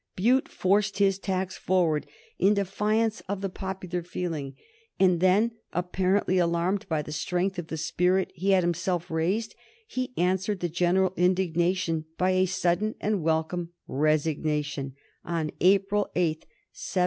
[0.15, 2.07] Bute forced his tax forward
[2.39, 4.55] in defiance of the popular feeling,
[4.99, 9.53] and then, apparently alarmed by the strength of the spirit he had himself raised,
[9.87, 16.99] he answered the general indignation by a sudden and welcome resignation on April 8, 1763.